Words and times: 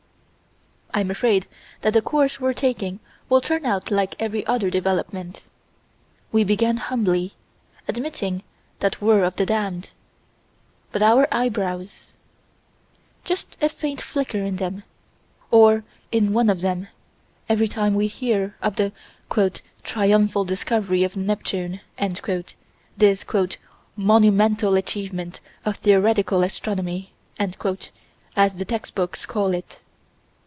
I'm 0.93 1.09
afraid 1.09 1.47
that 1.83 1.93
the 1.93 2.01
course 2.01 2.37
we're 2.41 2.51
taking 2.51 2.99
will 3.29 3.39
turn 3.39 3.65
out 3.65 3.89
like 3.91 4.13
every 4.21 4.45
other 4.45 4.69
development. 4.69 5.41
We 6.33 6.43
began 6.43 6.75
humbly, 6.75 7.33
admitting 7.87 8.43
that 8.81 9.01
we're 9.01 9.23
of 9.23 9.37
the 9.37 9.45
damned 9.45 9.93
But 10.91 11.01
our 11.01 11.29
eyebrows 11.31 12.11
Just 13.23 13.55
a 13.61 13.69
faint 13.69 14.01
flicker 14.01 14.39
in 14.39 14.57
them, 14.57 14.83
or 15.49 15.85
in 16.11 16.33
one 16.33 16.49
of 16.49 16.59
them, 16.59 16.89
every 17.47 17.69
time 17.69 17.95
we 17.95 18.07
hear 18.07 18.57
of 18.61 18.75
the 18.75 18.91
"triumphal 19.83 20.43
discovery 20.43 21.05
of 21.05 21.15
Neptune" 21.15 21.79
this 22.97 23.23
"monumental 23.95 24.75
achievement 24.75 25.39
of 25.63 25.77
theoretical 25.77 26.43
astronomy," 26.43 27.13
as 27.39 28.55
the 28.55 28.65
text 28.65 28.93
books 28.93 29.25
call 29.25 29.55
it. 29.55 29.79